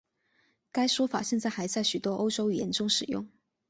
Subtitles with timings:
[0.71, 3.29] 该说法现在还在许多欧洲语言中使用。